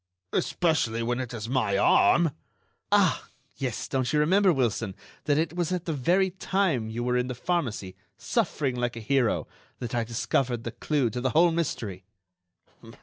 [0.33, 2.31] "Especially when it is my arm."
[2.91, 3.27] "Ah!
[3.57, 7.27] yes, don't you remember, Wilson, that it was at the very time you were in
[7.27, 12.03] the pharmacy, suffering like a hero, that I discovered the clue to the whole mystery?"